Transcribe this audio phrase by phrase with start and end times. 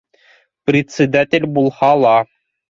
[0.71, 2.19] Председатель булһа ла